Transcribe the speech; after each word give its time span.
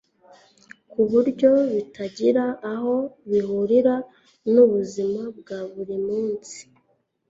ku 0.91 1.01
buryo 1.11 1.51
bitagira 1.73 2.45
aho 2.73 2.95
bihurira 3.29 3.95
n'ubuzima 4.53 5.21
bwa 5.37 5.59
buri 5.73 5.97
munsi. 6.07 6.59